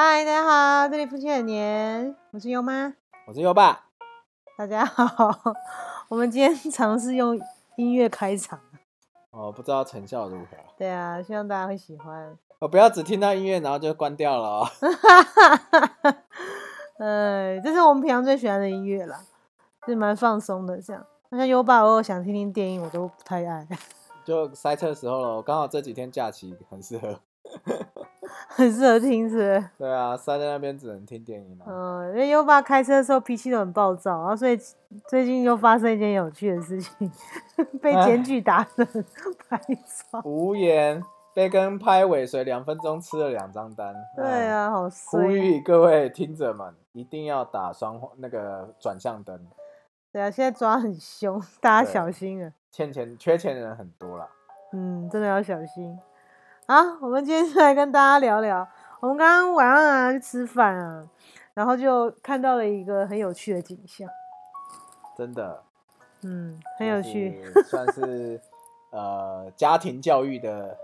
[0.00, 2.94] 嗨，大家好，这里夫妻很年，我是优妈，
[3.26, 3.86] 我是优爸。
[4.56, 5.04] 大家好，
[6.08, 7.36] 我们今天尝试用
[7.76, 8.60] 音乐开场。
[9.32, 10.56] 哦，不知道成效如何。
[10.76, 12.38] 对啊，希望大家会喜欢。
[12.60, 14.68] 我不要只听到音乐，然后就关掉了哦。
[17.00, 19.18] 呃， 这是我们平常最喜欢的音乐啦，
[19.84, 20.80] 是蛮放松的。
[20.80, 23.66] 这样，那像优爸，我想听听电影，我都不太爱。
[24.24, 27.18] 就塞车的时候了，刚好这几天假期很适合，
[28.58, 29.64] 很适合听，是？
[29.78, 31.64] 对啊，塞在那边只能听电影了。
[31.68, 34.58] 嗯，因为优爸开车的时候脾气都很暴躁，然后所以
[35.06, 37.10] 最近又发生一件有趣的事情，
[37.80, 38.86] 被检举打人
[39.48, 39.56] 拍
[40.10, 40.20] 照。
[40.26, 41.00] 无言。
[41.34, 43.94] 被跟拍尾随两分钟，吃了两张单。
[44.16, 49.46] 对啊，好呼吁各位听者们，一定要打双那个转向灯。
[50.10, 52.50] 对啊，现在抓很凶，大家小心啊！
[52.72, 54.26] 欠钱缺钱的人很多啦。
[54.72, 55.96] 嗯，真的要小心。
[56.70, 58.68] 好，我们今天就来跟大家聊聊，
[59.00, 61.02] 我们刚刚晚上啊去吃饭啊，
[61.54, 64.06] 然后就看到了一个很有趣的景象。
[65.16, 65.62] 真的。
[66.24, 68.38] 嗯，很有趣，算是
[68.90, 70.76] 呃家庭教育的。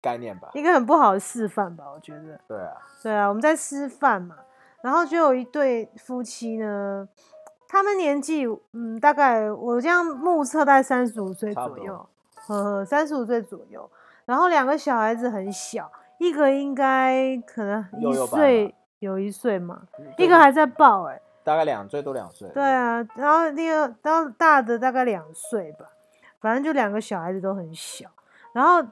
[0.00, 2.38] 概念吧，一个很不好的示范吧，我觉得。
[2.46, 4.36] 对啊，对啊，我们在吃饭嘛，
[4.80, 7.08] 然后就有一对夫妻呢，
[7.66, 12.08] 他们年纪，嗯，大概我这样目测在三十五岁左右，
[12.46, 13.90] 呵呵，三十五岁左右。
[14.28, 19.80] 然后两个小孩子很小，一个应该可能一岁，有一岁嘛，
[20.18, 22.46] 一个还在抱，哎，大概两岁多两岁。
[22.50, 25.86] 对啊，然后那个，然后大的大概两岁吧，
[26.40, 28.08] 反正就两个小孩子都很小，
[28.52, 28.86] 然后。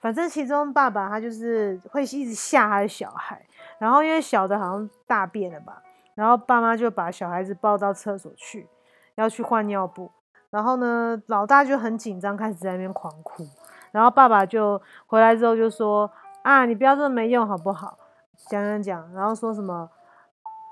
[0.00, 3.42] 反正其中爸爸他就是会一直吓他的小孩，
[3.78, 5.82] 然后因为小的好像大便了吧，
[6.14, 8.68] 然后爸妈就把小孩子抱到厕所去，
[9.14, 10.12] 要去换尿布，
[10.50, 13.46] 然后呢老大就很紧张，开始在那边狂哭，
[13.94, 16.10] 然后爸爸就回来之后就说
[16.42, 17.96] 啊你不要这么没用好不好？
[18.48, 19.88] 讲讲讲，然后说什么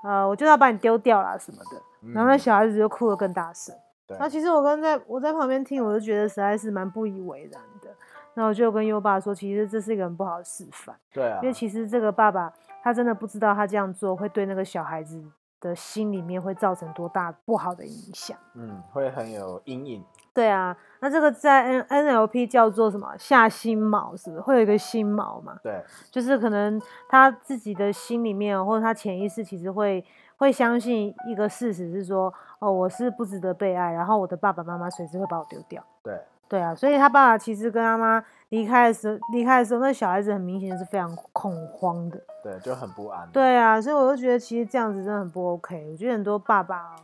[0.03, 3.73] 呃我就要把你丢掉了什么的，然后那小孩子就哭得更大声。
[4.09, 7.89] 然后其实我刚在我在旁边听，我就觉得实在是蛮不以为然的。
[8.35, 10.95] 那我就跟优爸说，其实这是一个很不好的示范。
[11.13, 12.51] 对啊，因为其实这个爸爸
[12.83, 15.23] 他真的不知道他这样做会对那个小孩子
[15.61, 18.37] 的心里面会造成多大不好的影响。
[18.55, 20.03] 嗯，会很有阴影。
[20.33, 25.57] 对啊，那这个在 N NLP 叫做什么下心锚，是不是会有一个心锚嘛？
[25.61, 30.03] 对，就是可能他自己的心里面或者他潜意识其实会
[30.37, 35.83] 会相信一个事实是说，哦，我是不值得被爱，然后我的爸爸妈妈随时会把我丢掉。
[36.01, 36.19] 对。
[36.49, 43.27] 对啊，所以他爸爸其实跟他妈离开的时候，离开的时候，那小孩子很明显是非常恐慌的，对，就很不安。
[43.31, 45.89] 对啊，所以我就觉得其实这样子真的很不 OK。
[45.91, 46.95] 我觉得很多爸爸，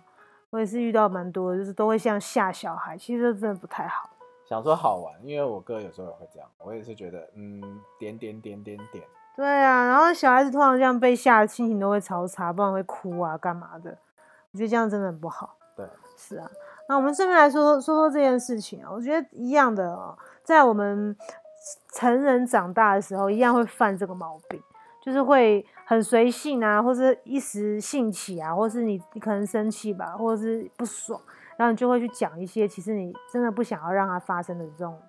[0.51, 4.09] 我也是遇到蛮多，就是都会像吓小孩，其实真的不太好。
[4.47, 9.03] 想说好玩，因为我哥有时候也会这样，我也是觉得嗯，点点点点点。
[9.35, 13.95] 对啊，然后小孩子通常这样被吓，心情都会超差，不然会哭啊，干嘛的？
[14.51, 15.55] 我觉得这样真的很不好。
[15.75, 16.49] 对，是啊。
[16.87, 21.15] 那我们顺便来说说说说这件事情啊，我觉得一样的哦，在我们
[21.93, 24.59] 成人长大的时候，一样会犯这个毛病，
[25.09, 31.19] 就是会很随性啊，或是一时兴起啊，或是你你可能生气吧，或者是不爽，
[31.57, 35.01] 然后你就会去讲一些其实你真的不想要让它发生的这种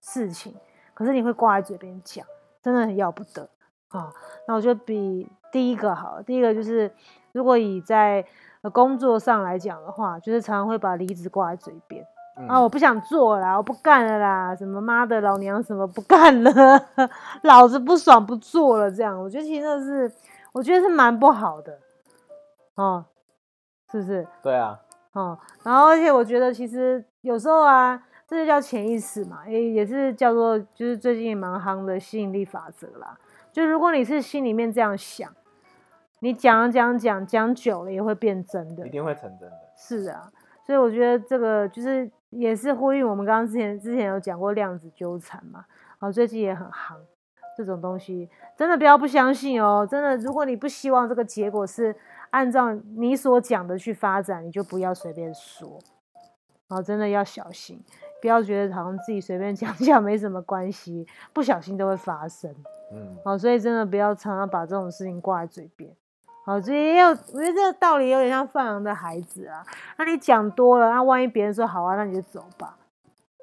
[0.00, 0.54] 事情，
[0.94, 2.26] 可是你会挂在嘴边讲，
[2.62, 3.46] 真的很要不得
[3.88, 4.10] 啊。
[4.48, 6.90] 那我就比第一个好，第一个就是
[7.32, 8.24] 如果以在
[8.72, 12.02] 工作上来讲的话，就是常常会把离职挂在嘴边
[12.48, 16.50] 啊，我不想做了，我不干了啦，什么妈的老娘什么不干了，
[17.42, 20.12] 老子不爽不做了，这样我觉得其实那是，
[20.52, 21.78] 我觉得是蛮不好的，
[22.76, 23.04] 哦，
[23.90, 24.26] 是不是？
[24.42, 24.80] 对啊，
[25.12, 33.18] 哦，然后而且我觉得其实有时候啊，这就叫潜意识嘛，也也是叫做就是最近也蛮夯的吸引力法则啦，
[33.52, 35.30] 就如果你是心里面这样想。
[36.24, 39.56] 你讲讲讲讲久了也会变真的，一定会成真的。
[39.76, 40.30] 是啊，
[40.64, 45.64] 所以我觉得这个就是也是呼吁我们刚刚之前之前有讲过量子纠缠嘛，
[45.98, 46.96] 啊，最近也很夯
[47.56, 51.94] 这种东西，真的不要不相信哦，真的，如果你不希望这个结果是
[52.30, 55.78] 按照你所讲的去发展，你就不要随便说，
[56.68, 57.78] 啊，真的要小心，
[58.22, 62.50] 不要觉得好像自己随便讲讲没什么关系，不小心都会发生。
[62.90, 65.94] 嗯，好，所以真的不要常常把这种事情挂在嘴边。
[66.44, 69.64] 好，所以有，我觉得这个道理有点像放羊的孩子啊。
[69.96, 72.76] 那你讲多了，那万一别人说好啊，那你就走吧，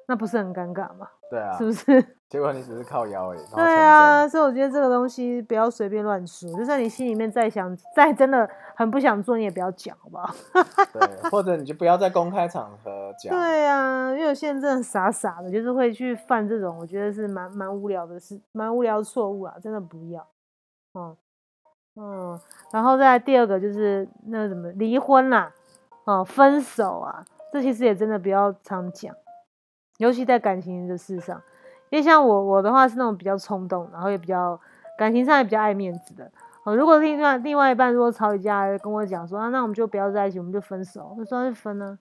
[0.06, 1.08] 那不是很尴尬吗？
[1.30, 2.16] 对啊，是不是？
[2.28, 3.40] 结果你只是靠腰而已。
[3.54, 10.32] 对啊，所以我觉得这个东西不要随便乱说，就算你心里面再想，再真的很不想做，你也不要讲，好不好？
[10.92, 13.32] 对，或者你就不要在公开场合讲。
[13.34, 20.26] 对啊，因为有些人真的傻傻的，就是会去犯这种，我觉得是蛮蛮无聊的事，蛮无聊的错误啊，真的不要。
[20.94, 21.16] 嗯。
[21.96, 22.38] 嗯，
[22.72, 25.52] 然后再第二个就是那什么离婚啦，
[26.04, 29.14] 哦，分手啊，这其实也真的比较常讲，
[29.98, 31.42] 尤其在感情的事上，
[31.90, 34.58] 因为像我我的话是那种比较冲动，然后也比较
[34.96, 36.30] 感情上也比较爱面子的。
[36.64, 41.98] 哦，如果另外另外一半如果吵一架跟我讲说啊，那我们就不要在一起，我们就分手，我说就分呢，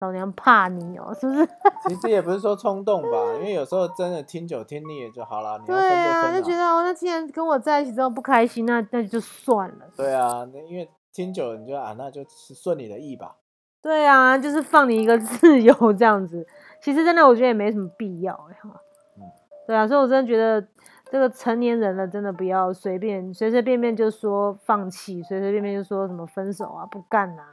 [0.00, 1.48] 老娘怕你哦，是不是？
[1.88, 5.58] 其实也不是说冲动吧，因为有时候真的听久听腻了就好了。
[5.58, 9.86] 你要分对啊，就分啊就觉得哦，那既然跟我在一起之后不开心，那那就算了。
[9.96, 13.36] 对啊，那因为听久了你就啊，那就是顺你的意吧。
[13.80, 16.46] 对啊，就是放你一个 自由这样子。
[16.80, 18.70] 其实真的我觉得也没什么必要哎哈。
[19.16, 19.22] 嗯
[19.66, 20.64] 对啊，所以我真的觉得
[21.10, 27.44] 这个成年人了，真的不要随便随随便便就说放弃，随随便便就说什么分手啊、不干啊，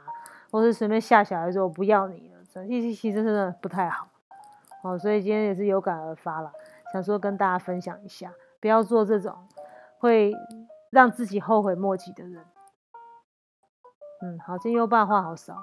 [0.52, 2.30] 或是随便吓小孩说我不要你
[2.66, 4.06] 其实其实真的不太好。
[4.82, 6.52] 哦，所以今天也是有感而发了，
[6.92, 9.34] 想说跟大家分享一下，不要做这种
[9.98, 10.32] 会
[10.90, 12.44] 让自己后悔莫及的人。
[14.22, 15.56] 嗯，好，今天优爸话好少。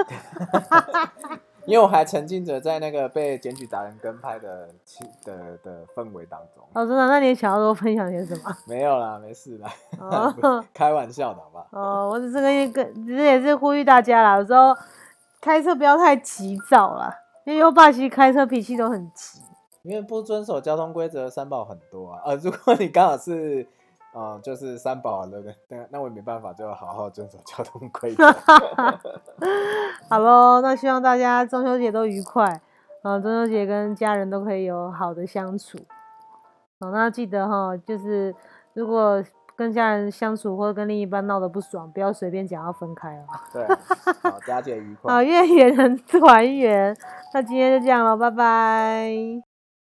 [1.66, 6.64] 因为我还沉浸着在那个被检举达人跟拍的气的的氛围当中。
[6.72, 7.06] 哦，真的？
[7.06, 8.50] 那你想要多分享些什么？
[8.66, 11.66] 没有啦，没事啦，哦开玩笑的好吧？
[11.70, 14.74] 哦，我只是跟一个，只是也是呼吁大家啦，有时候
[15.40, 17.14] 开车不要太急躁啦，
[17.44, 19.40] 因为优爸其实开车脾气都很急。
[19.82, 22.20] 因为不遵守交通规则的三宝很多啊。
[22.26, 23.66] 呃，如果你刚好是，
[24.12, 28.30] 呃，就是三宝的人，那那我也没办法，就要好好遵守交通规则。
[30.10, 32.60] 好喽，那希望大家中秋节都愉快，
[33.02, 35.78] 嗯、中秋节跟家人都可以有好的相处。
[36.80, 38.34] 哦，那记得哈，就是
[38.74, 39.24] 如果
[39.60, 43.26] 跟家人相处或者跟另一半闹得不爽，不要随便讲要分开哦。
[43.52, 43.62] 对，
[44.22, 45.12] 好，佳姐 愉快。
[45.12, 46.96] 好，月圆人团圆。
[47.34, 49.49] 那今天就这样了，拜拜。